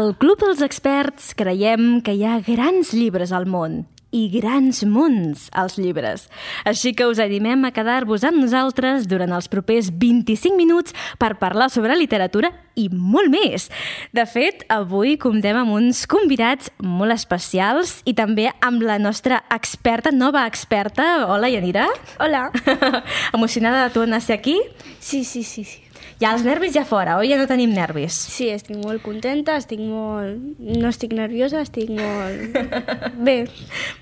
[0.00, 3.82] Al Club dels Experts creiem que hi ha grans llibres al món
[4.16, 6.22] i grans munts als llibres.
[6.64, 11.68] Així que us animem a quedar-vos amb nosaltres durant els propers 25 minuts per parlar
[11.74, 12.48] sobre literatura
[12.80, 13.68] i molt més.
[14.16, 20.14] De fet, avui comptem amb uns convidats molt especials i també amb la nostra experta,
[20.16, 21.26] nova experta.
[21.28, 21.90] Hola, Yanira.
[22.16, 22.48] Hola.
[23.36, 24.56] Emocionada de tornar a ser aquí?
[24.96, 25.89] Sí, sí, sí, sí.
[26.20, 27.30] Ja els nervis ja fora, oi?
[27.30, 28.12] Ja no tenim nervis.
[28.28, 30.36] Sí, estic molt contenta, estic molt...
[30.60, 32.58] No estic nerviosa, estic molt...
[33.26, 33.46] Bé.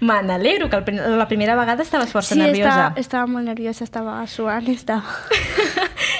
[0.02, 2.72] Me n'alegro, que el la primera vegada estaves força sí, nerviosa.
[2.72, 5.14] Estava, estava molt nerviosa, estava suant, estava...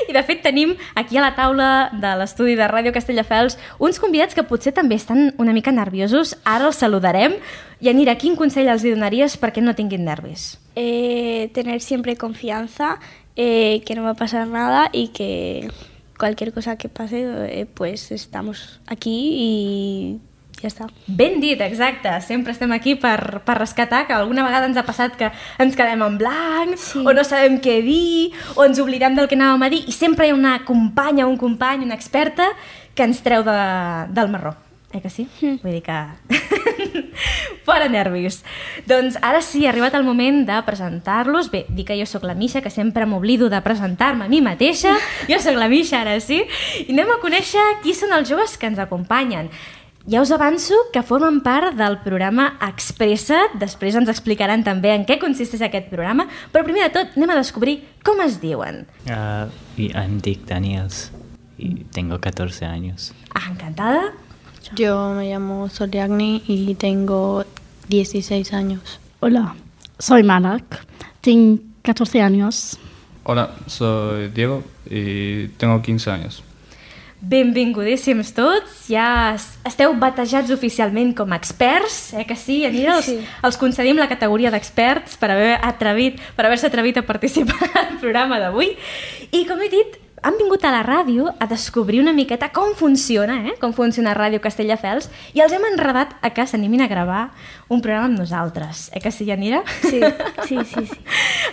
[0.09, 4.39] I de fet tenim aquí a la taula de l'estudi de Ràdio Castelldefels uns convidats
[4.39, 6.37] que potser també estan una mica nerviosos.
[6.47, 7.35] Ara els saludarem.
[7.83, 10.55] I Anira, quin consell els donaries perquè no tinguin nervis?
[10.79, 12.97] Eh, tener siempre confianza,
[13.39, 15.71] eh, que no va a pasar nada y que
[16.19, 17.23] cualquier cosa que pase,
[17.61, 20.21] eh, pues estamos aquí y
[20.61, 20.89] ja està.
[21.07, 22.11] Ben dit, exacte.
[22.21, 25.31] Sempre estem aquí per, per rescatar, que alguna vegada ens ha passat que
[25.63, 27.05] ens quedem en blanc, Sí.
[27.07, 30.27] o no sabem què dir, o ens oblidem del que anàvem a dir, i sempre
[30.27, 32.49] hi ha una companya, un company, una experta
[32.95, 33.59] que ens treu de,
[34.11, 34.57] del marró.
[34.93, 35.29] Eh que sí?
[35.43, 35.61] Mm.
[35.63, 35.99] Vull dir que...
[37.69, 38.41] Fora nervis.
[38.89, 41.51] Doncs ara sí, ha arribat el moment de presentar-los.
[41.53, 44.95] Bé, dir que jo sóc la Misha, que sempre m'oblido de presentar-me a mi mateixa.
[45.29, 46.41] Jo sóc la Misha, ara sí.
[46.87, 49.51] I anem a conèixer qui són els joves que ens acompanyen.
[50.09, 55.19] Ja us avanço que formen part del programa Expressa't, després ens explicaran també en què
[55.21, 58.87] consisteix aquest programa, però primer de tot anem a descobrir com es diuen.
[59.13, 61.11] Ah, y I'm Dick Daniels
[61.59, 63.13] y tengo 14 años.
[63.35, 64.15] Ah, encantada.
[64.75, 67.45] Yo me llamo Soliagni y tengo
[67.89, 69.01] 16 años.
[69.21, 69.55] Hola,
[69.99, 70.85] soy Malak,
[71.21, 72.79] tengo 14 años.
[73.25, 76.43] Hola, soy Diego y tengo 15 años.
[77.21, 82.95] Benvingodíssims tots, ja es- esteu batejats oficialment com a experts, eh que sí, Anira?
[82.99, 83.19] Els, Sí.
[83.43, 88.39] els concedim la categoria d'experts per haver atrevit, per haver-se atrevit a participar al programa
[88.39, 88.77] d'avui.
[89.33, 93.39] I com he dit, han vingut a la ràdio a descobrir una miqueta com funciona,
[93.49, 93.55] eh?
[93.61, 97.29] com funciona Ràdio Castelldefels, i els hem enredat a que s'animin a gravar
[97.69, 98.89] un programa amb nosaltres.
[98.95, 99.63] Eh que sí, Anira?
[99.83, 100.01] Sí,
[100.47, 101.01] sí, sí, sí.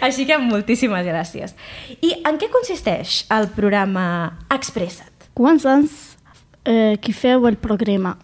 [0.01, 1.55] Així que moltíssimes gràcies.
[2.01, 4.05] I en què consisteix el programa
[4.53, 5.29] Expressa't?
[5.35, 5.95] Quants anys
[6.63, 8.15] eh, qui feu el programa?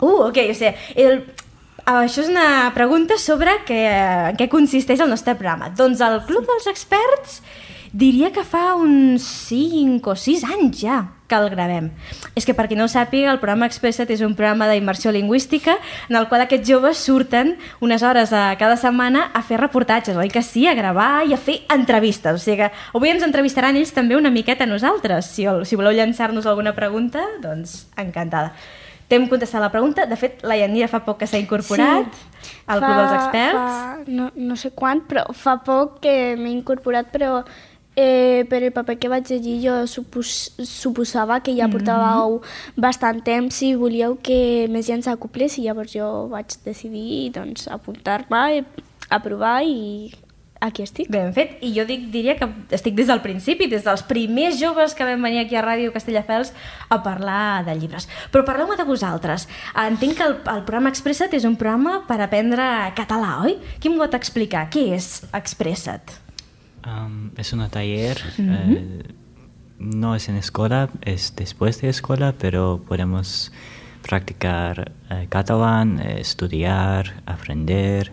[0.00, 1.20] Uh, ok, o sigui, el,
[1.86, 3.82] això és una pregunta sobre que,
[4.30, 5.72] en què consisteix el nostre programa.
[5.76, 7.42] Doncs el Club dels Experts
[7.92, 11.90] diria que fa uns 5 o 6 anys ja que el gravem.
[12.36, 15.78] És que per qui no ho sàpiga, el programa Expressa't és un programa d'immersió lingüística
[16.08, 20.28] en el qual aquests joves surten unes hores a cada setmana a fer reportatges, oi
[20.32, 20.66] que sí?
[20.68, 22.34] A gravar i a fer entrevistes.
[22.34, 25.28] O sigui que avui ens entrevistaran ells també una miqueta a nosaltres.
[25.32, 28.52] Si, si voleu llançar-nos alguna pregunta, doncs encantada.
[29.08, 30.06] T'hem contestat la pregunta.
[30.08, 32.08] De fet, la Yanira fa poc que s'ha incorporat
[32.42, 32.56] Sí.
[32.66, 33.58] al Club dels Experts.
[33.58, 37.42] Fa, no, no sé quan, però fa poc que m'he incorporat, però
[37.96, 42.40] eh, per el paper que vaig llegir jo supos, suposava que ja portàveu
[42.76, 48.64] bastant temps i volíeu que més gent s'acoplés i llavors jo vaig decidir doncs, apuntar-me,
[49.12, 50.12] aprovar i
[50.62, 51.10] aquí estic.
[51.10, 51.58] Ben fet.
[51.60, 55.26] I jo dic, diria que estic des del principi, des dels primers joves que vam
[55.26, 56.54] venir aquí a Ràdio Castelldefels
[56.88, 58.08] a parlar de llibres.
[58.32, 59.48] Però parleu-me de vosaltres.
[59.74, 62.64] Entenc que el, el programa Expressa't és un programa per aprendre
[62.96, 63.58] català, oi?
[63.82, 64.68] Qui m'ho pot explicar?
[64.72, 66.22] Què és Expressa't?
[66.82, 69.02] Am, es un taller, eh,
[69.78, 73.52] no es en escuela, es después de escuela, pero podemos
[74.02, 78.12] practicar eh, catalán, eh, estudiar, aprender,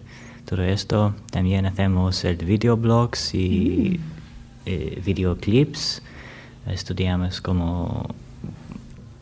[0.50, 1.16] todo esto.
[1.32, 4.00] También hacemos el videoblogs y
[4.66, 6.02] eh, videoclips.
[6.68, 8.16] Estudiamos cómo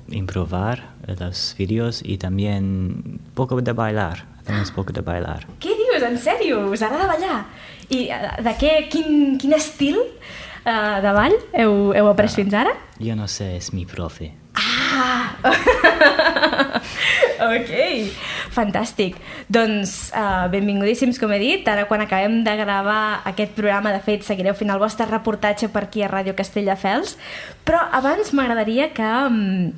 [0.09, 4.25] improvar eh, los vídeos y también poco de bailar.
[4.39, 5.45] Hacemos poco de bailar.
[5.59, 6.09] Què dius?
[6.09, 6.65] En sèrio?
[6.71, 7.45] Us agrada ballar?
[7.89, 12.75] I eh, de què, quin, quin estil uh, de ball heu, heu après fins ara?
[12.99, 14.33] Yo no sé, es mi profe.
[14.57, 15.35] Ah!
[17.53, 17.71] ok,
[18.55, 19.19] fantàstic.
[19.53, 21.69] Doncs uh, benvingodíssims, com he dit.
[21.69, 25.85] Ara, quan acabem de gravar aquest programa, de fet, seguireu fent el vostre reportatge per
[25.85, 27.15] aquí a Ràdio Castelldefels.
[27.67, 29.69] Però abans m'agradaria que, um,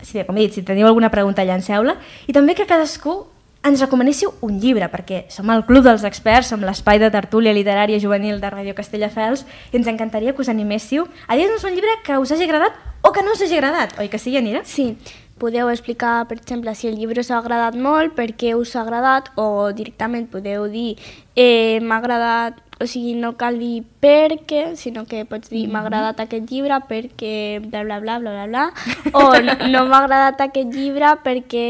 [0.00, 1.98] si bé, com he dit, si teniu alguna pregunta, llanceu-la.
[2.30, 3.24] I també que cadascú
[3.62, 8.00] ens recomanéssiu un llibre, perquè som el Club dels Experts, som l'espai de tertúlia literària
[8.00, 12.16] juvenil de Ràdio Castelldefels, i ens encantaria que us animéssiu a dir-nos un llibre que
[12.18, 14.64] us hagi agradat o que no us hagi agradat, oi que sí, Yanira?
[14.64, 14.94] Sí,
[15.40, 18.82] podeu explicar, per exemple, si el llibre us ha agradat molt, per què us ha
[18.84, 20.96] agradat, o directament podeu dir
[21.36, 25.82] eh, m'ha agradat o sigui, no cal dir per què, sinó que pots dir m'ha
[25.84, 28.64] agradat aquest llibre perquè bla bla bla bla bla bla,
[29.20, 31.66] o no, no m'ha agradat aquest llibre perquè,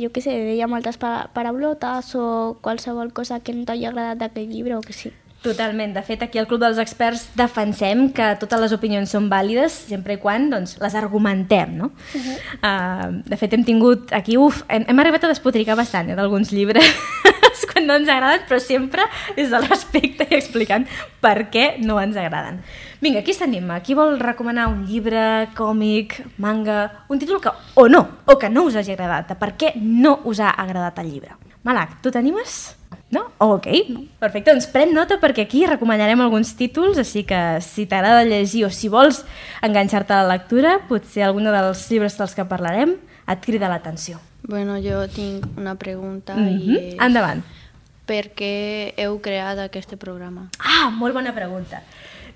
[0.00, 4.50] jo què sé, deia moltes pa paraulotes o qualsevol cosa que no t'hagi agradat d'aquest
[4.50, 5.12] llibre o que sí.
[5.46, 5.92] Totalment.
[5.94, 10.16] De fet, aquí al Club dels Experts defensem que totes les opinions són vàlides sempre
[10.16, 11.92] i quan doncs, les argumentem, no?
[11.92, 12.36] Uh -huh.
[12.66, 14.36] uh, de fet, hem tingut aquí...
[14.36, 16.84] Uf, hem, hem arribat a despotricar bastant eh, d'alguns llibres
[17.70, 19.06] quan no ens agraden, però sempre
[19.36, 20.86] des del respecte i explicant
[21.22, 22.60] per què no ens agraden.
[23.00, 23.68] Vinga, aquí tenim.
[23.84, 28.64] Qui vol recomanar un llibre, còmic, manga, un títol que o no, o que no
[28.68, 31.36] us hagi agradat, de per què no us ha agradat el llibre?
[31.66, 32.76] Malak, tu t'animes?
[33.10, 33.28] No?
[33.38, 33.66] Oh, ok,
[34.18, 34.50] perfecte.
[34.50, 38.90] Doncs pren nota perquè aquí recomanarem alguns títols, així que si t'agrada llegir o si
[38.90, 39.22] vols
[39.66, 44.18] enganxar-te a la lectura, potser algun dels llibres dels que parlarem et crida l'atenció.
[44.46, 46.76] Bueno, jo tinc una pregunta Mm i -hmm.
[46.76, 47.42] és Endavant.
[48.06, 50.48] per què heu creat aquest programa?
[50.58, 51.82] Ah, molt bona pregunta.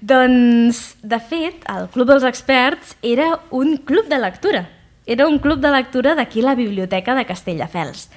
[0.00, 4.68] Doncs, de fet, el Club dels Experts era un club de lectura.
[5.06, 8.08] Era un club de lectura d'aquí la Biblioteca de Castelldefels.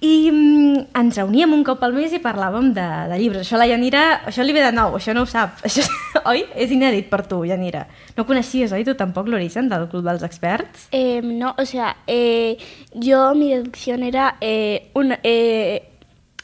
[0.00, 3.44] I mm, ens reuníem un cop al mes i parlàvem de, de llibres.
[3.44, 5.60] Això la Yanira, això li ve de nou, això no ho sap.
[5.68, 5.84] Això,
[6.24, 6.46] oi?
[6.56, 7.84] És inèdit per tu, Yanira.
[8.16, 10.88] No coneixies, oi, tu tampoc l'origen del Club dels Experts?
[10.96, 12.56] Eh, no, o sea, eh,
[12.94, 15.90] yo mi deducción era eh, un, eh,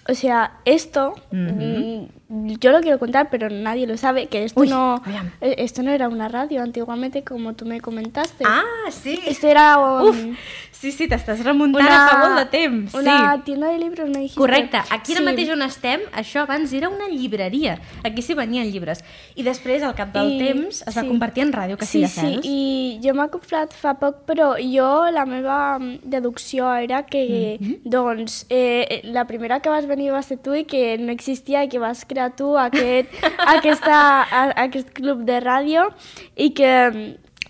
[0.09, 4.69] o sea, esto, mm, yo lo quiero contar, pero nadie lo sabe, que esto Uy,
[4.69, 5.01] no,
[5.41, 8.45] eh, esto no era una radio antiguamente, como tú me comentaste.
[8.47, 9.21] Ah, sí!
[9.27, 10.39] Esto era un- Uf,
[10.73, 12.95] sí, sí, t'estàs remuntant a fa molt de temps.
[12.95, 13.43] una sí.
[13.45, 14.41] tienda de libros, me dijiste.
[14.41, 15.25] Correcte, aquí ara Sí.
[15.25, 17.79] mateix on estem, això abans era una llibreria.
[18.03, 19.05] Aquí s'hi venien llibres.
[19.37, 21.07] I després, al cap del I- temps, es va sí.
[21.09, 22.43] convertir en Ràdio Sí, Castelldefels.
[22.43, 27.59] sí, i jo m'ha comprat fa poc, però jo la meva mm, deducció era que,
[27.61, 27.77] Mhm.
[27.85, 31.69] doncs, eh, la primera que vas venir va ser tu i que no existia i
[31.69, 33.13] que vas crear tu aquest,
[33.57, 35.89] aquesta, a, aquest club de ràdio
[36.35, 36.73] i que,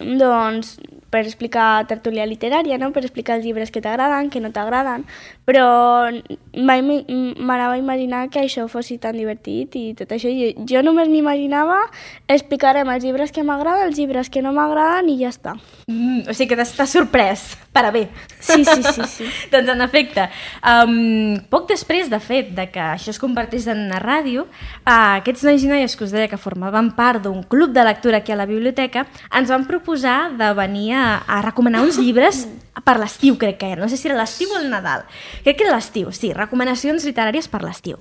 [0.01, 0.77] doncs,
[1.11, 2.91] per explicar tertúlia literària, no?
[2.93, 5.07] per explicar els llibres que t'agraden, que no t'agraden,
[5.47, 6.11] però
[6.59, 10.31] mai m'anava a imaginar que això fos tan divertit i tot això.
[10.33, 11.79] Jo, jo només m'imaginava
[12.27, 15.55] explicarem els llibres que m'agraden, els llibres que no m'agraden i ja està.
[15.87, 18.07] Mm, o sigui que t'estàs sorprès, per a bé.
[18.41, 19.31] Sí, sí, sí, sí.
[19.53, 20.27] doncs en efecte,
[20.67, 25.47] um, poc després de fet de que això es convertís en una ràdio, uh, aquests
[25.47, 28.41] nois i noies que us deia que formaven part d'un club de lectura aquí a
[28.41, 32.47] la biblioteca ens van proposar de venir a, a recomanar uns llibres
[32.85, 33.83] per l'estiu, crec que era.
[33.83, 35.07] No sé si era l'estiu o el Nadal.
[35.45, 38.01] Crec que era l'estiu, sí, recomanacions literàries per l'estiu.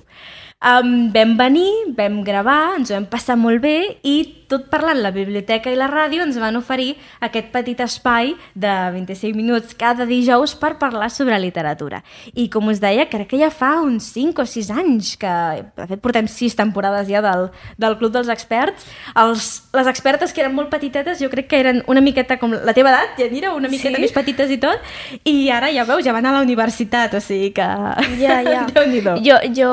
[0.64, 3.76] Um, vam venir, vam gravar, ens ho vam passar molt bé
[4.08, 4.16] i
[4.48, 9.34] tot parlant la biblioteca i la ràdio ens van oferir aquest petit espai de 25
[9.36, 12.00] minuts cada dijous per parlar sobre literatura.
[12.32, 15.32] I com us deia, crec que ja fa uns 5 o 6 anys que,
[15.76, 18.86] de fet, portem 6 temporades ja del, del Club dels Experts.
[19.18, 22.74] Els, les expertes que eren molt petitetes jo crec que eren una miqueta com la
[22.76, 24.06] teva edat, Yanira, una miqueta Sí?
[24.06, 24.82] més petites i tot,
[25.26, 27.68] i ara ja veus, ja van a la universitat, o sigui que...
[28.22, 28.64] Ja, ja.
[29.26, 29.70] Jo, jo,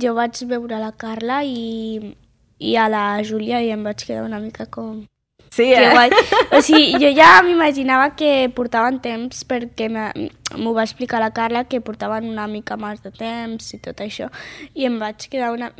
[0.00, 2.14] jo vaig veure la Carla i,
[2.58, 5.06] i a la Júlia i em vaig quedar una mica com...
[5.50, 5.90] Sí, Que eh?
[5.90, 6.10] guai.
[6.56, 11.80] O sigui, jo ja m'imaginava que portaven temps perquè m'ho va explicar la Carla que
[11.80, 14.28] portaven una mica més de temps i tot això
[14.74, 15.70] i em vaig quedar una,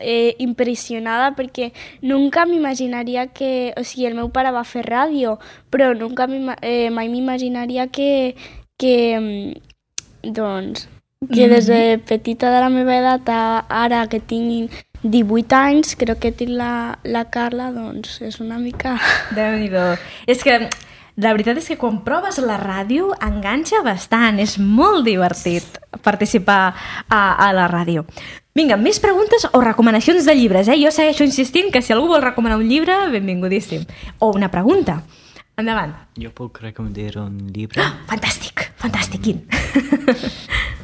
[0.00, 1.70] eh, impressionada perquè
[2.02, 3.74] nunca m'imaginaria que...
[3.78, 5.38] O sigui, el meu pare va fer ràdio,
[5.70, 6.28] però nunca
[6.62, 8.34] eh, mai m'imaginaria que,
[8.80, 10.88] que mm, doncs
[11.26, 14.72] que des de petita de la meva edat a ara que tinc
[15.02, 18.96] 18 anys, crec que tinc la, la Carla, doncs és una mica...
[19.38, 19.96] Déu-n'hi-do.
[20.30, 20.68] És que
[21.18, 26.60] la veritat és que quan proves la ràdio enganxa bastant, és molt divertit participar
[27.08, 28.06] a, a la ràdio.
[28.54, 30.78] Vinga, més preguntes o recomanacions de llibres, eh?
[30.78, 33.84] Jo segueixo insistint que si algú vol recomanar un llibre, benvingodíssim.
[34.18, 35.02] O una pregunta.
[35.58, 35.94] Endavant.
[36.18, 37.82] Jo puc recomanar un llibre.
[38.10, 39.42] Fantàstic, fantàstic, quin?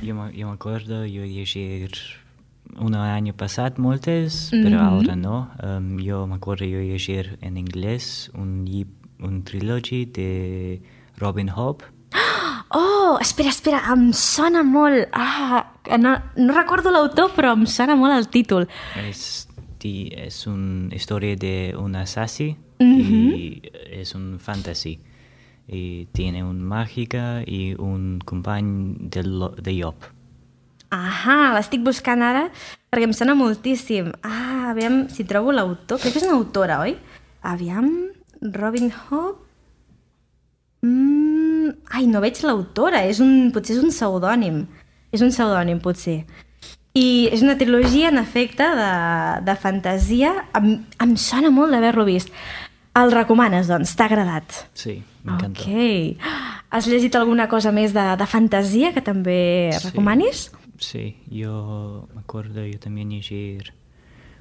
[0.04, 1.88] Yo, me- yo me acuerdo, yo llegué
[2.78, 5.50] un año pasado moltes, pero ahora no.
[5.62, 8.64] Um, yo me acuerdo, yo llegué en inglés un,
[9.20, 10.82] un trilogy de
[11.16, 11.82] Robin Hood.
[12.76, 15.06] Oh, espera, espera, em sona molt.
[15.12, 18.66] Ah, no, no recordo l'autor, però em sona molt el títol.
[18.98, 19.46] Es,
[19.78, 24.98] di- es una historia de un assassí y es un fantasy.
[25.66, 29.94] Y tiene un mágica y un compañero de, lo- de Job.
[30.94, 32.44] Ahà, l'estic buscant ara
[32.92, 34.12] perquè em sona moltíssim.
[34.22, 35.98] Ah, aviam si trobo l'autor.
[35.98, 36.96] Crec que és una autora, oi?
[37.42, 37.88] Aviam,
[38.42, 39.40] Robin Hood...
[40.84, 43.00] Mm, ai, no veig l'autora.
[43.08, 44.60] És un, potser és un pseudònim.
[45.14, 46.20] És un pseudònim, potser.
[46.94, 48.90] I és una trilogia, en efecte, de,
[49.48, 50.34] de fantasia.
[50.60, 52.30] Em, em sona molt d'haver-lo vist.
[52.94, 53.96] El recomanes, doncs?
[53.98, 54.60] T'ha agradat?
[54.78, 55.60] Sí, m'encanta.
[55.60, 56.16] Ok.
[56.70, 59.88] Has llegit alguna cosa més de, de fantasia que també Sí.
[59.88, 60.50] recomanis?
[60.78, 63.72] Sí, yo me acuerdo, yo también leer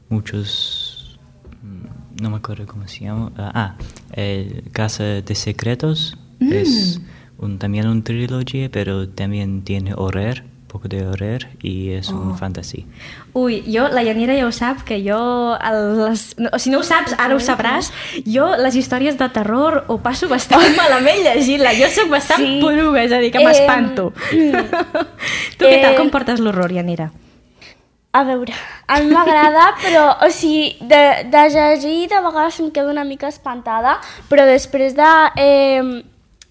[0.09, 1.19] muchos,
[1.61, 3.75] mm, no me acuerdo cómo se llama, ah, ah,
[4.13, 6.99] el Casa de Secretos es
[7.37, 12.85] un, también un trilogía, pero también tiene horror, poco de horror y es un fantasy.
[13.33, 16.79] Ui, jo, la Yanira ja ho sap, que jo, el, les, no, o si no
[16.81, 17.91] ho saps, ara ho sabràs,
[18.25, 21.71] jo les històries de terror ho passo bastant malament llegint-la.
[21.77, 22.57] Jo sóc bastant Sí.
[22.61, 24.09] poruga, és a dir, que m'espanto.
[25.57, 25.93] tu què tal?
[25.93, 27.11] eh, Com portes l'horror, Yanira?
[28.13, 28.53] A veure,
[28.85, 30.99] a mi m'agrada, però, o sigui, de,
[31.33, 33.95] de llegir de vegades em quedo una mica espantada,
[34.29, 35.07] però després de,
[35.41, 36.03] eh,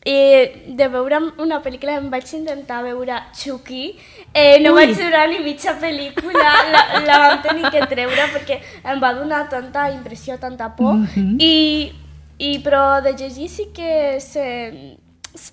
[0.05, 3.97] eh, de veure una pel·lícula em vaig intentar veure Chucky,
[4.35, 4.81] eh, no Ui.
[4.87, 9.49] vaig durar ni mitja pel·lícula, la, la vam tenir que treure perquè em va donar
[9.49, 10.99] tanta impressió, tanta por,
[11.39, 11.93] i,
[12.39, 14.97] i però de llegir sí que sé,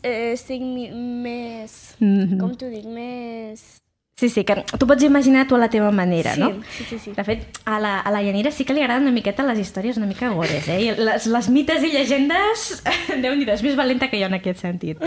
[0.03, 2.39] eh, estic més, Mhm.
[2.39, 3.78] com t'ho dic, més...
[4.19, 6.49] Sí, sí, que tu pots imaginar tu a la teva manera, Sí, no?
[6.75, 7.11] sí, sí, sí.
[7.15, 9.95] De fet, a la, a la Yanira sí que li agraden una miqueta les històries
[9.95, 10.79] una mica gores, eh?
[10.81, 12.65] I les, les mites i llegendes,
[13.23, 14.99] déu nhi és més valenta que jo en aquest sentit.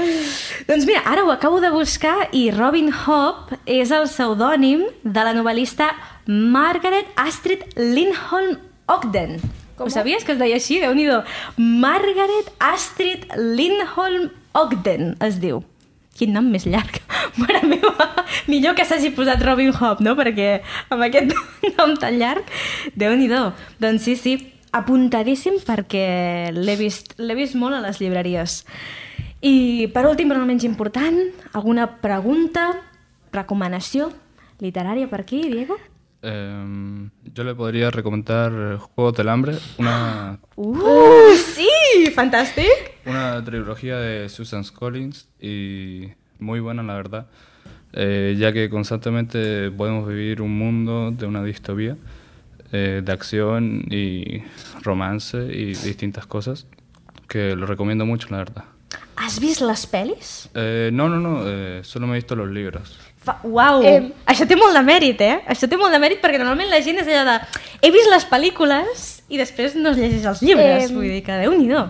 [0.64, 5.34] doncs mira, ara ho acabo de buscar i Robin Hobb és el pseudònim de la
[5.36, 5.90] novel·lista
[6.24, 8.56] Margaret Astrid Lindholm
[8.88, 9.36] Ogden.
[9.76, 9.88] Com?
[9.88, 10.80] Ho sabies que es deia així?
[10.80, 11.04] déu nhi
[11.60, 15.60] Margaret Astrid Lindholm Ogden es diu.
[16.18, 17.00] Quin nom més llarg.
[17.40, 18.08] Mare meva,
[18.50, 20.16] millor que s'hagi posat Robin Hobb, no?
[20.18, 20.60] Perquè
[20.92, 21.32] amb aquest
[21.78, 22.48] nom tan llarg,
[22.94, 23.30] déu nhi
[23.80, 24.34] Doncs sí, sí,
[24.72, 28.64] apuntadíssim perquè l'he vist, vist molt a les llibreries.
[29.42, 31.18] I per últim, però no menys important,
[31.52, 32.70] alguna pregunta,
[33.32, 34.12] recomanació
[34.62, 35.78] literària per aquí, Diego?
[36.22, 42.06] Em, yo le podría recomendar Juegos del Hambre, una, Uh, sí!
[42.14, 42.91] Fantàstic!
[43.06, 47.26] Una trilogía de Susan Collins y muy buena la verdad,
[47.92, 51.96] eh, ya que constantemente podemos vivir un mundo de una distopía
[52.72, 54.42] eh, de acción y
[54.82, 56.66] romance y distintas cosas
[57.28, 58.64] que lo recomiendo mucho la verdad.
[59.16, 60.48] Has vist les pel·lis?
[60.54, 62.98] Eh, no, no, no, eh, solo me he visto los libros.
[63.22, 63.38] Fa...
[63.44, 63.82] Uau!
[63.86, 64.08] Em.
[64.26, 65.36] Això té molt de mèrit, eh?
[65.46, 67.62] Això té molt de mèrit perquè normalment la gent és allò de...
[67.84, 70.88] He vist les pel·lícules i després no es llegeix els llibres.
[70.88, 70.96] Em.
[70.96, 71.84] Vull dir que Déu-n'hi-do.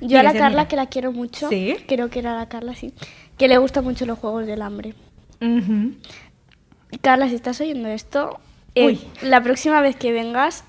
[0.00, 0.68] Yo a la Carla, Yanira.
[0.68, 1.76] que la quiero mucho, ¿Sí?
[1.86, 2.92] creo que era la Carla, sí,
[3.36, 4.94] que le gustan mucho los juegos del hambre.
[5.40, 5.96] Mhm.
[7.00, 8.38] Carla, si estás oyendo esto,
[8.74, 10.64] eh, la próxima vez que vengas,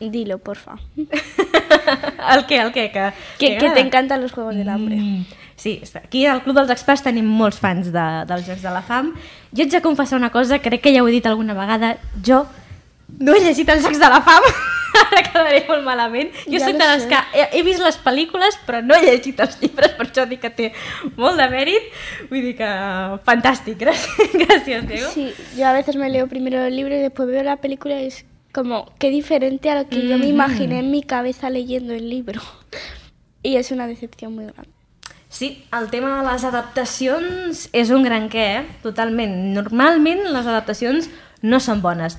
[0.00, 0.76] dilo, porfa.
[0.96, 2.90] el què, el què?
[2.92, 4.96] Que, Que, que te encantan los juegos del hambre.
[4.96, 5.24] Mm.
[5.56, 9.12] Sí, aquí al Club dels Experts tenim molts fans de, dels Jocs de la Fam.
[9.54, 12.44] Jo ets de confessar una cosa, crec que ja ho he dit alguna vegada, jo
[13.20, 14.46] no he llegit els Jocs de la Fam,
[15.04, 16.30] ara quedaré molt malament.
[16.46, 19.40] Jo Ja soc de les que he, he vist les pel·lícules però no he llegit
[19.44, 20.70] els llibres, per això dic que té
[21.16, 21.88] molt de mèrit.
[22.30, 22.70] Vull dir que
[23.26, 25.10] fantàstic, gràcies, gràcies Diego.
[25.14, 28.06] Sí, yo a veces me leo primero el libro y después veo la película y
[28.06, 32.08] es como, qué diferente a lo que yo me imaginé en mi cabeza leyendo el
[32.08, 32.40] libro.
[33.46, 34.70] Y es una decepción muy grande.
[35.28, 38.62] Sí, el tema de les adaptacions és un gran què, eh?
[38.80, 39.34] Totalment.
[39.52, 41.10] Normalment les adaptacions
[41.42, 42.16] no són bones,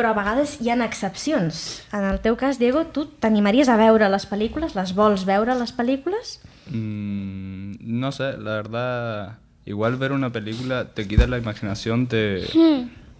[0.00, 1.82] però a vegades hi ha excepcions.
[1.92, 4.72] En el teu cas, Diego, tu t'animaries a veure les pel·lícules?
[4.78, 6.38] Les vols veure, les pel·lícules?
[6.72, 12.48] Mm, no sé, la verdad, igual ver una película te quita la imaginación de,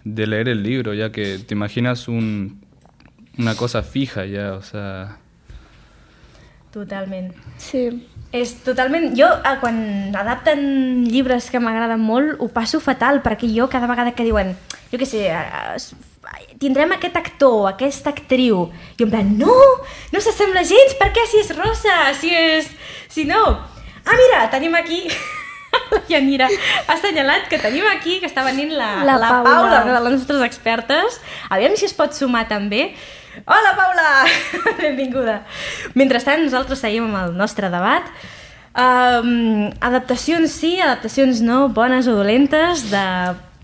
[0.03, 2.65] de leer el libro, ya que te imaginas un,
[3.37, 5.19] una cosa fija ya, o sea...
[6.71, 7.35] Totalment.
[7.57, 8.07] Sí.
[8.31, 9.11] És totalment...
[9.19, 14.15] Jo, eh, quan adapten llibres que m'agraden molt, ho passo fatal, perquè jo cada vegada
[14.15, 14.55] que diuen,
[14.89, 16.09] jo què sé, eh,
[16.61, 19.57] tindrem aquest actor, aquesta actriu, i en plan, no,
[20.13, 22.69] no s'assembla gens, per què si és rosa, si és...
[23.09, 23.41] si no...
[24.01, 25.05] Ah, mira, tenim aquí...
[25.91, 29.43] La Yanira ha assenyalat que tenim aquí, que està venint la, La la Paula.
[29.45, 31.17] Paula, una de les nostres expertes.
[31.47, 32.89] Aviam si es pot sumar també.
[33.45, 34.09] Hola, Paula!
[34.81, 35.37] Benvinguda.
[35.95, 38.07] Mentrestant, nosaltres seguim amb el nostre debat.
[38.71, 43.05] Um, adaptacions sí, adaptacions no, bones o dolentes, de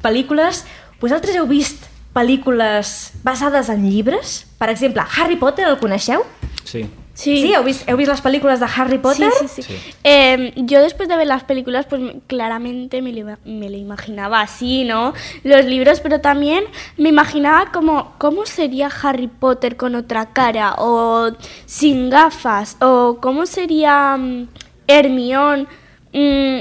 [0.04, 0.64] pel·lícules.
[1.04, 1.87] Vosaltres heu vist
[2.18, 4.46] pel·lícules basades en llibres?
[4.58, 6.24] Per exemple, Harry Potter, el coneixeu?
[6.64, 6.88] Sí.
[7.18, 7.32] Sí.
[7.42, 9.32] Sí, heu vist, heu vist les pel·lícules de Harry Potter?
[9.40, 9.74] Sí, sí, sí.
[9.74, 9.94] Sí.
[10.04, 14.42] Eh, yo después de ver las películas, pues claramente me lo, ima- me lo imaginaba
[14.42, 15.16] así, ¿no?
[15.44, 21.32] Los libros, pero también me imaginaba como cómo sería Harry Potter con otra cara, o
[21.66, 24.48] sin gafas, o cómo sería mm,
[24.88, 25.66] Hermione
[26.14, 26.60] mm,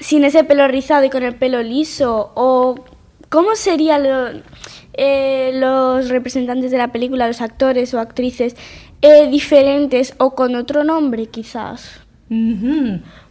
[0.00, 2.74] sin ese pelo rizado y con el pelo liso, o
[3.28, 4.40] cómo sería lo...
[4.94, 8.56] eh, los representantes de la película, los actores o actrices,
[9.00, 12.00] eh, diferentes o con otro nombre quizás?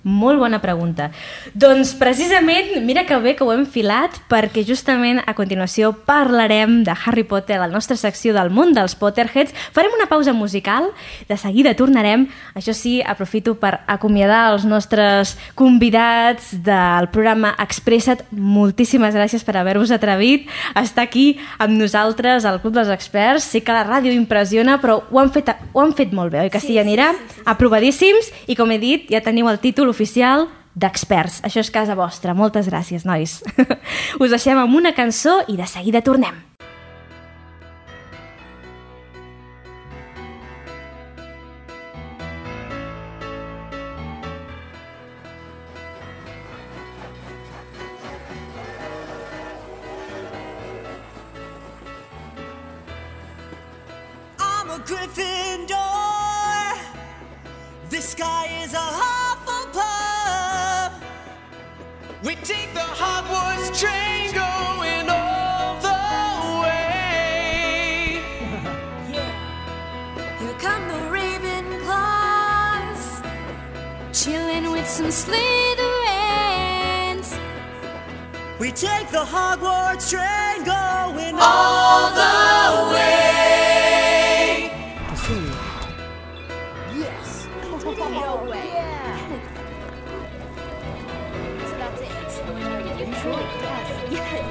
[0.02, 1.12] Molt bona pregunta.
[1.54, 6.96] Doncs precisament, mira que bé que ho hem filat, perquè justament a continuació parlarem de
[7.06, 9.54] Harry Potter, la nostra secció del món dels Potterheads.
[9.76, 10.90] Farem una pausa musical,
[11.30, 12.26] de seguida tornarem.
[12.58, 18.26] Això sí, aprofito per acomiadar els nostres convidats del programa Expressa't.
[18.32, 23.52] Moltíssimes gràcies per haver-vos atrevit a estar aquí amb nosaltres al Club dels Experts.
[23.54, 26.50] Sé que la ràdio impressiona, però ho han fet, ho han fet molt bé, oi
[26.50, 27.12] que sí, sí Anirà?
[27.14, 27.48] Sí, sí, sí.
[27.54, 31.42] Aprovadíssims, i com he dit, ja teniu el títol oficial d'experts.
[31.44, 32.36] Això és casa vostra.
[32.38, 33.42] Moltes gràcies, nois.
[34.22, 36.40] Us deixem amb una cançó i de seguida tornem.
[54.40, 55.78] I'm Gryffindor.
[57.90, 59.21] This sky is a
[74.92, 75.40] some Slytherins.
[78.60, 83.31] We take the Hogwarts train going All the way.
[93.14, 93.40] Sure?
[94.10, 94.46] Yes.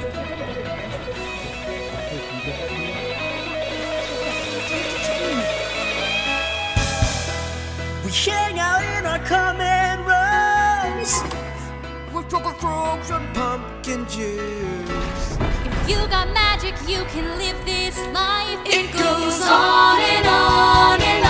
[8.04, 11.22] We hang out in our common rooms
[12.12, 15.38] with chocolate frogs and pumpkin juice.
[15.40, 18.60] If you got magic, you can live this life.
[18.66, 21.29] It goes goes on and on and on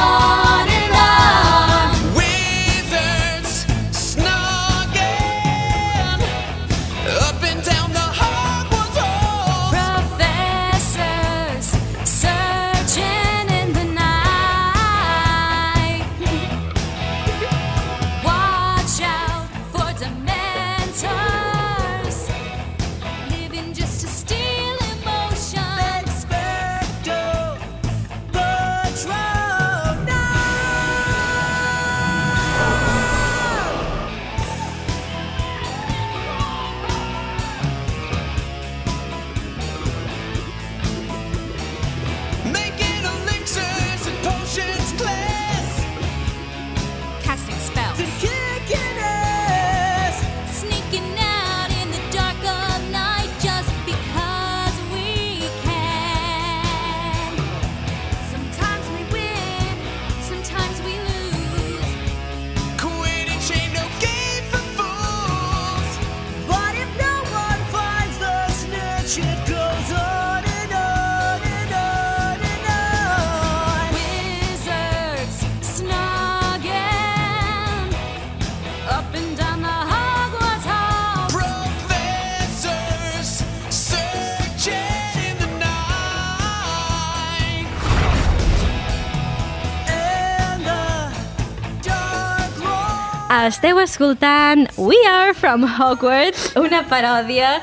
[93.40, 97.54] Esteu escoltant We Are From Hogwarts, una paròdia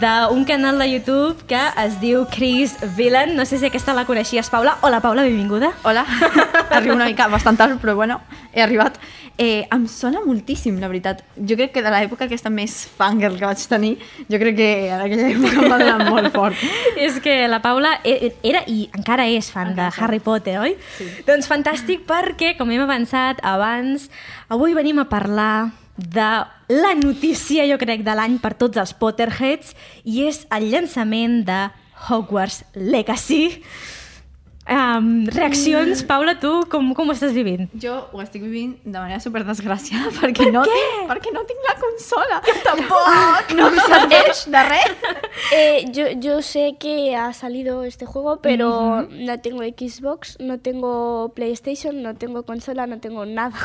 [0.00, 3.34] d'un canal de YouTube que es diu Chris Villain.
[3.36, 4.76] No sé si aquesta la coneixies, Paula.
[4.80, 5.72] Hola, Paula, benvinguda.
[5.82, 6.04] Hola,
[6.70, 8.20] arribo una mica bastant tard, però bueno,
[8.52, 8.96] he arribat.
[9.38, 11.22] Eh, em sona moltíssim, la veritat.
[11.36, 13.94] Jo crec que de l'època aquesta més fangirl que vaig tenir,
[14.28, 16.64] jo crec que en aquella època em va donar molt fort.
[17.00, 20.76] És que la Paula e- era i encara és fan de Harry Potter, oi?
[20.98, 21.08] Sí.
[21.26, 24.08] Doncs fantàstic perquè, com hem avançat abans,
[24.52, 26.30] avui venim a parlar de
[26.72, 29.74] la notícia, jo crec, de l'any per tots els Potterheads
[30.04, 31.66] i és el llançament de
[32.08, 33.62] Hogwarts Legacy.
[34.62, 37.64] Um, reaccions, Paula, tu com, com ho estàs vivint?
[37.82, 40.76] Jo ho estic vivint de manera super desgraciada perquè, no, què?
[40.76, 42.38] tinc, perquè no tinc la consola.
[42.46, 43.50] Jo tampoc!
[43.58, 45.08] No em serveix de res.
[45.52, 51.32] Eh, yo, yo sé que ha salido este juego, pero no tengo Xbox, no tengo
[51.34, 53.58] PlayStation, no tengo consola, no tengo nada.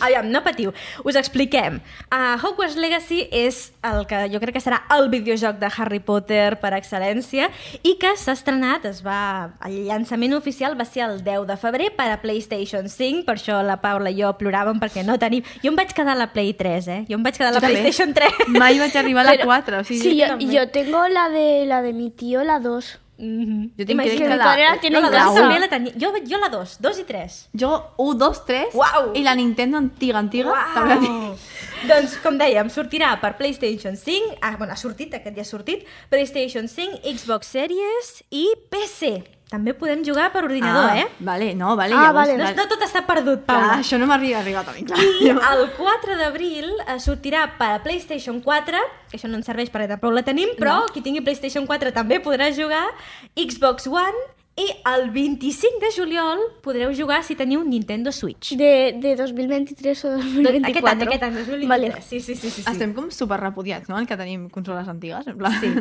[0.00, 0.72] Aviam, no patiu.
[1.04, 1.80] Us expliquem.
[2.12, 6.58] Uh, Hogwarts Legacy és el que jo crec que serà el videojoc de Harry Potter
[6.60, 7.48] per excel·lència
[7.82, 12.08] i que s'ha estrenat, es va, llançament oficial va ser el 10 de febrer per
[12.10, 15.42] a PlayStation 5, per això la Paula i jo ploràvem perquè no tenim...
[15.62, 17.00] Jo em vaig quedar a la Play 3, eh?
[17.08, 17.80] Jo em vaig quedar a la Jo també.
[17.80, 18.48] PlayStation 3.
[18.58, 20.00] Mai vaig arribar a la 4, o sigui...
[20.02, 20.50] Sí, yo, también.
[20.52, 22.98] yo tengo la de la de mi tío, la 2.
[23.18, 25.40] Mm Jo tinc que mi la, la tiene Jo en la dos casa.
[25.40, 25.92] també la tenia.
[25.98, 27.38] Jo, jo la 2, 2 i 3.
[27.52, 29.08] Jo 1, 2, 3 Uau!
[29.18, 31.48] i la Nintendo antiga, antiga també la tinc.
[31.90, 35.82] doncs, com dèiem, sortirà per PlayStation 5, ah, bueno, ha sortit, aquest ja ha sortit,
[36.10, 39.37] PlayStation 5, Xbox Series i PC.
[39.48, 41.06] També podem jugar per ordinador, ah, eh?
[41.24, 41.94] Vale, no, vale.
[41.96, 42.36] Ah, llavors, vale.
[42.36, 43.76] No, no tot està perdut, Clar, Paula.
[43.80, 45.00] això no m'arriba arribat a mi, clar.
[45.24, 49.72] I el 4 d'abril eh, sortirà per a PlayStation 4, que això no ens serveix
[49.72, 52.84] perquè tampoc la tenim, però qui tingui PlayStation 4 també podrà jugar,
[53.32, 54.26] Xbox One,
[54.58, 58.52] i el 25 de juliol podreu jugar si teniu un Nintendo Switch.
[58.58, 60.68] De, de 2023 o 2024.
[60.68, 61.68] Aquest any, aquest any, 2023.
[61.70, 61.92] Vale.
[62.02, 62.50] Sí, sí, sí.
[62.50, 62.68] sí, sí.
[62.68, 65.56] Estem com super repudiats, no?, el que tenim consoles antigues, en plan...
[65.62, 65.72] Sí.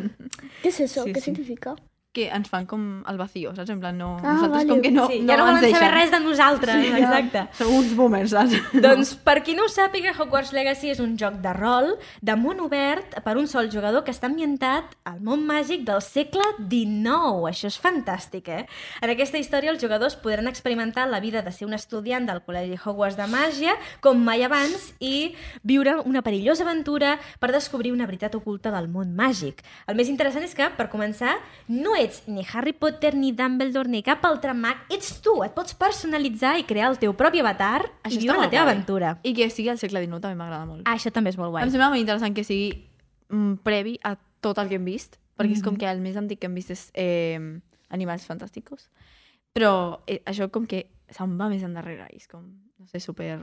[0.62, 1.04] ¿Qué es eso?
[1.04, 1.32] Sí, ¿Qué sí.
[1.34, 1.76] significa?
[2.18, 3.70] Que ens fan com el vacío, saps?
[3.76, 4.16] En plan, no...
[4.24, 4.70] Ah, nosaltres vale.
[4.74, 5.96] com que no, sí, no ja no ens volen saber deixen.
[5.98, 7.44] res de nosaltres, Sí, exacte.
[7.60, 8.58] Som uns boomers, saps?
[8.88, 11.94] Doncs, per qui no ho sàpiga, Hogwarts Legacy és un joc de rol
[12.26, 16.46] de món obert per un sol jugador que està ambientat al món màgic del segle
[16.58, 17.46] XIX.
[17.52, 18.66] Això és fantàstic, eh?
[19.04, 22.80] En aquesta història els jugadors podran experimentar la vida de ser un estudiant del Col·legi
[22.84, 28.36] Hogwarts de Màgia com mai abans i viure una perillosa aventura per descobrir una veritat
[28.38, 29.62] oculta del món màgic.
[29.88, 34.02] El més interessant és que, per començar, no ets ni Harry Potter, ni Dumbledore, ni
[34.06, 38.16] cap altre mag, ets tu, et pots personalitzar i crear el teu propi avatar i
[38.16, 38.74] està viure la teva guai.
[38.74, 39.14] aventura.
[39.28, 40.86] I que sigui al segle XIX també m'agrada molt.
[40.86, 41.68] Ah, això també és molt guai.
[41.68, 42.72] Em sembla molt interessant que sigui
[43.30, 46.42] mm, previ a tot el que hem vist, perquè és com que el més antic
[46.42, 47.40] que hem vist és eh,
[47.94, 48.90] Animals Fantàsticos,
[49.54, 53.38] però eh, això com que se'n va més endarrere i és com, no sé, super,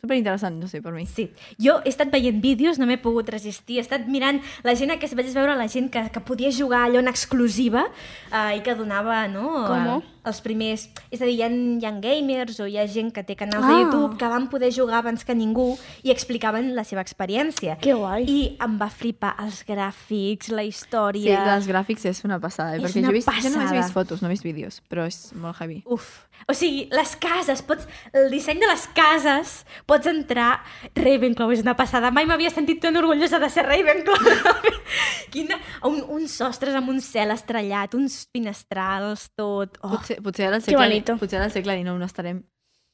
[0.00, 1.04] super interessant, no sé, per mi.
[1.06, 1.28] Sí,
[1.60, 5.10] jo he estat veient vídeos, no m'he pogut resistir, he estat mirant la gent que
[5.14, 7.86] vaig veure la gent que, que podia jugar allò en exclusiva
[8.32, 9.66] eh, i que donava, no?
[9.68, 9.86] Com?
[10.00, 10.82] eh, els primers...
[11.10, 13.64] És a dir, hi ha, hi ha gamers o hi ha gent que té canals
[13.64, 13.68] Ah.
[13.70, 17.76] de YouTube que van poder jugar abans que ningú i explicaven la seva experiència.
[17.80, 18.24] Que guai.
[18.28, 21.40] I em va flipar els gràfics, la Sí, història...
[21.56, 22.80] els gràfics és una passada, eh?
[22.80, 23.80] És perquè una jo, he vist, jo només he passada.
[23.80, 25.82] vist fotos, no he vist vídeos, però és molt heavy.
[25.86, 26.10] Uf,
[26.48, 29.56] o sigui, les cases, pots, el disseny de les cases,
[29.90, 30.52] pots entrar...
[31.00, 34.70] Ravenclaw és una passada, mai m'havia sentit tan orgullosa de ser Ravenclaw.
[35.34, 39.78] Quina, un, uns sostres amb un cel estrellat, uns finestrals, tot...
[39.82, 39.94] Oh.
[39.96, 42.42] Potser, potser ara al segle, potser ara al segle XIX no estarem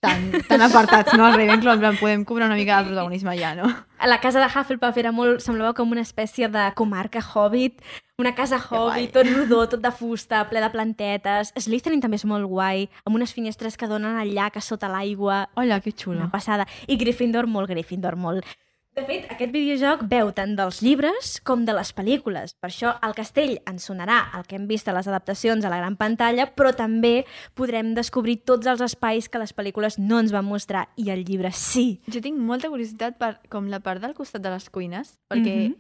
[0.01, 1.27] tan, tan apartats, no?
[1.27, 3.69] Al Ravenclaw, en plan, podem cobrar una mica de protagonisme ja, no?
[4.05, 7.81] La casa de Hufflepuff era molt, semblava com una espècie de comarca hobbit,
[8.21, 11.53] una casa hobbit, tot rodó, tot de fusta, ple de plantetes.
[11.57, 15.47] Slytherin també és molt guai, amb unes finestres que donen al llac a sota l'aigua.
[15.55, 16.21] Hola, que xulo.
[16.21, 16.69] Una passada.
[16.87, 18.47] I Gryffindor, molt Gryffindor, molt.
[18.97, 22.55] De fet, aquest videojoc veu tant dels llibres com de les pel·lícules.
[22.57, 25.83] Per això el castell ens sonarà el que hem vist a les adaptacions a la
[25.83, 30.49] gran pantalla, però també podrem descobrir tots els espais que les pel·lícules no ens van
[30.49, 32.01] mostrar i el llibre sí.
[32.09, 35.75] Jo tinc molta curiositat per com la part del costat de les cuines, perquè Mhm.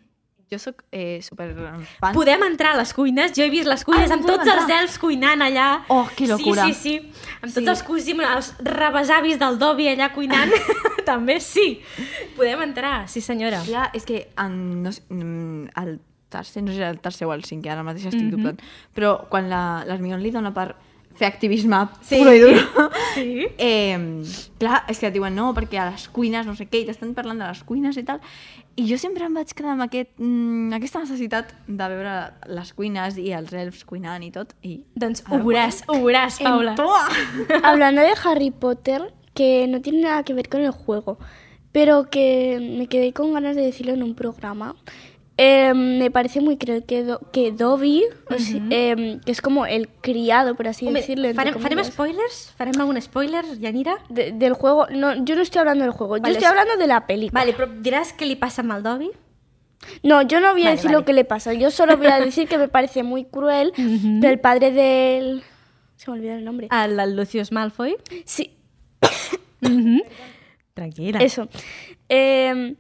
[0.51, 1.55] Jo sóc eh, super
[2.01, 2.15] fan.
[2.15, 4.81] Podem entrar a les cuines, jo he vist les cuines Ah, amb tots els entrar.
[4.83, 5.83] elfs cuinant allà.
[5.89, 6.67] Oh, que locura.
[6.67, 7.31] Sí, sí, sí.
[7.43, 7.69] Amb tots Sí.
[7.69, 10.51] els cosins, els rebesavis del Dobby allà cuinant.
[11.07, 11.81] també sí.
[12.37, 13.63] Podem entrar, sí senyora.
[13.67, 17.27] Ja, és que en, no sé, mm, el tercer, no sé si era el tercer
[17.29, 18.31] o el cinquè, ara mateix estic Mhm.
[18.31, 18.61] dubtant,
[18.95, 20.75] però quan la- l'Hermione li dona per
[21.17, 22.19] fer activisme Sí.
[22.19, 23.47] puro i duro, Sí.
[23.59, 24.23] eh,
[24.59, 27.15] clar, és que et diuen no, perquè a les cuines, no sé què, i t'estan
[27.17, 28.21] parlant de les cuines i tal,
[28.77, 32.17] i jo sempre em vaig quedar amb aquest, mm, aquesta necessitat de veure
[32.53, 34.83] les cuines i els elfs cuinant i tot, i...
[34.95, 36.77] Doncs ho veuràs, ho veuràs, Paula.
[37.65, 41.19] Hablando de Harry Potter, que no tiene nada que ver con el juego,
[41.73, 44.75] pero que me quedé con ganas de decirlo en un programa.
[45.39, 48.05] Eh, me parece muy cruel que, Do- que Dobby,
[48.71, 52.55] eh, que es como el criado, por así Home, decirlo, entre farem, farem comillas, spoilers?
[52.57, 53.99] Farem algun spoiler, Yanira?
[54.09, 54.87] de- del juego.
[54.91, 57.41] No, yo no estoy hablando del juego, yo estoy hablando de la película.
[57.43, 59.11] Vale, però diràs què li passa amb el Dobby?
[60.03, 60.99] No, yo no voy a Vale, decir vale.
[61.01, 63.73] lo que le pasa, yo solo voy a decir que me parece muy cruel
[64.23, 65.43] que el padre del...
[65.97, 66.69] Se me olvidó el nombre.
[66.73, 67.97] El, el Lucius Malfoy?
[68.25, 68.57] Sí.
[70.75, 71.19] Tranquila.
[71.23, 71.49] Eso.
[72.09, 72.75] Eh,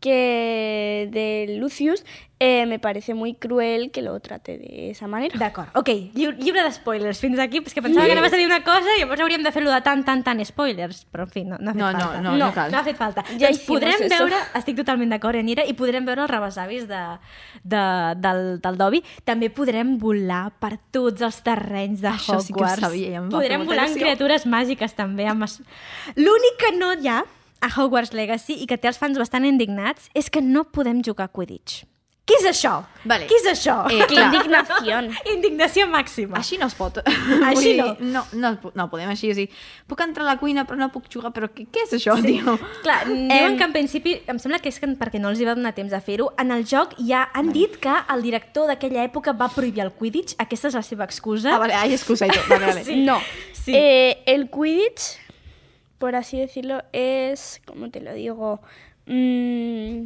[0.00, 2.04] que de Lucius
[2.38, 5.36] eh, me parece muy cruel que lo trate de esa manera.
[5.38, 8.46] D'acord, ok, lliure, lliure de spoilers fins aquí, és que pensava que anaves a dir
[8.48, 11.42] una cosa i llavors hauríem de fer-lo de tant, tant, tant spoilers, però en fi,
[11.44, 12.20] no, no ha fet No, no, falta.
[12.24, 12.72] no, no cal.
[12.72, 13.24] No ha fet falta.
[13.36, 14.08] Ja doncs podrem eso.
[14.16, 17.02] veure, estic totalment d'acord, Anira, i podrem veure els rebesavis de,
[17.62, 17.82] de,
[18.24, 19.02] del, del Dobby.
[19.28, 22.46] També podrem volar per tots els terrenys de Això Hogwarts.
[22.48, 24.00] sí que ho sabia em va podrem volar amb il·lusió.
[24.00, 25.28] criatures màgiques també.
[25.28, 25.44] Amb...
[25.44, 25.60] es-
[26.16, 27.20] L'únic que no hi ha
[27.60, 31.28] a Hogwarts Legacy i que té els fans bastant indignats és que no podem jugar
[31.28, 31.84] a Quidditch.
[32.30, 32.76] Què és això?
[33.10, 33.26] Vale.
[33.26, 33.74] Què és això?
[33.90, 34.98] Eh, indignació.
[35.34, 36.38] Indignació màxima.
[36.38, 37.00] Així no es pot.
[37.48, 37.88] Així no.
[37.98, 38.22] no.
[38.38, 39.48] No, no podem així, o sigui,
[39.90, 42.36] puc entrar a la cuina però no puc jugar, però què, què és això, sí.
[42.36, 42.54] tio?
[42.84, 45.56] Clar, diuen que en principi, em sembla que és que perquè no els hi va
[45.58, 49.34] donar temps de fer-ho, en el joc ja han dit que el director d'aquella època
[49.34, 51.56] va prohibir el Quidditch, aquesta és la seva excusa.
[51.56, 52.46] Ah, vale, hay excusa y todo.
[52.52, 52.84] Vale, vale.
[52.90, 53.02] Sí.
[53.02, 53.18] No.
[53.52, 53.74] Sí.
[53.74, 55.16] Eh, el Quidditch,
[56.00, 58.60] por así decirlo, es, ¿cómo te lo digo?
[59.04, 60.04] Mm,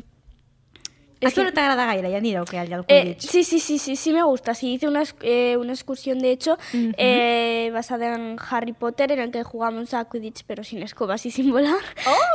[1.21, 3.79] es que- no t'agrada gaire, ja anireu que hi ha el Eh, sí, sí, sí,
[3.79, 4.55] sí, sí me gusta.
[4.55, 6.59] Sí, hice una, eh, una excursión, de hecho,
[6.99, 11.31] eh, basada en Harry Potter, en el que jugamos a Quidditch, pero sin escobas y
[11.31, 11.81] sin volar.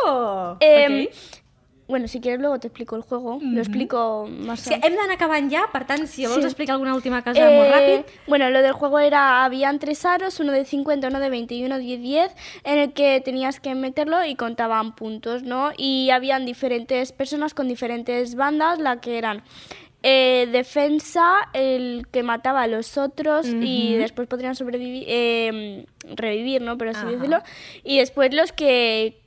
[0.08, 0.58] Oh!
[0.62, 1.38] Eh, ok.
[1.89, 3.39] Bueno, si quieres luego te explico el juego.
[3.41, 6.45] Lo explico más Sí, hem d'anar acabant ja, per tant, si vols Sí.
[6.45, 8.06] explicar alguna última cosa Eh, molt ràpid.
[8.28, 11.63] Bueno, lo del juego era, habían tres aros, uno de 50, uno de 20 y
[11.65, 12.32] uno de 10,
[12.63, 15.71] en el que tenías que meterlo y contaban puntos, ¿no?
[15.78, 19.41] Y habían diferentes personas con diferentes bandas, la que eran
[20.04, 26.78] eh, defensa, el que mataba a los otros y después podrían sobrevivir, eh, revivir, ¿no?
[26.78, 27.10] Por así Ajá.
[27.10, 27.39] decirlo.
[27.84, 29.23] Y después los que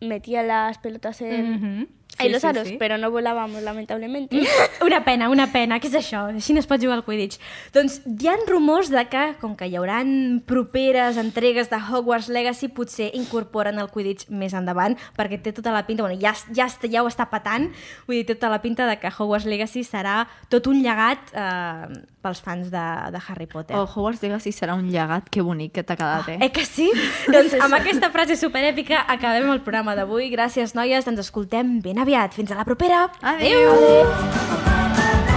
[0.00, 1.80] metían las pelotas en, Mhm.
[1.80, 2.76] en Sí, los sí, aros, sí.
[2.78, 4.36] pero no volábamos, lamentablemente.
[4.86, 5.80] Una pena, una pena.
[5.80, 6.28] Què és això?
[6.30, 7.40] Així no es pot jugar al Quidditch.
[7.74, 12.68] Doncs hi ha rumors de que, com que hi hauran properes entregues de Hogwarts Legacy,
[12.68, 17.02] potser incorporen el Quidditch més endavant, perquè té tota la pinta, bueno, ja, ja, ja
[17.02, 17.72] ho està patant,
[18.06, 22.40] vull dir, tota la pinta de que Hogwarts Legacy serà tot un llegat eh, pels
[22.44, 23.76] fans de, de Harry Potter.
[23.76, 26.38] Oh, Hogwarts Legacy serà un llegat, que bonic que t'ha quedat, eh?
[26.48, 26.88] Eh que sí?
[27.34, 30.30] doncs amb aquesta frase superèpica acabem el programa d'avui.
[30.34, 31.06] Gràcies, noies.
[31.10, 32.34] Ens escoltem ben aviat.
[32.36, 33.06] Fins a la propera.
[33.34, 33.70] Adéu.
[33.76, 35.33] Adéu.